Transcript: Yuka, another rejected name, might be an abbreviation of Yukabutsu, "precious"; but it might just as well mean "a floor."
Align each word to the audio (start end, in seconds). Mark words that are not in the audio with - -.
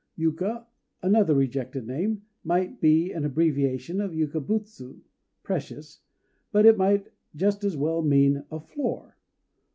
Yuka, 0.17 0.65
another 1.03 1.35
rejected 1.35 1.85
name, 1.85 2.23
might 2.43 2.81
be 2.81 3.11
an 3.11 3.23
abbreviation 3.23 4.01
of 4.01 4.13
Yukabutsu, 4.15 4.99
"precious"; 5.43 5.99
but 6.51 6.65
it 6.65 6.75
might 6.75 7.11
just 7.35 7.63
as 7.63 7.77
well 7.77 8.01
mean 8.01 8.43
"a 8.49 8.59
floor." 8.59 9.15